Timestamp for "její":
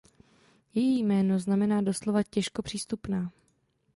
0.73-1.03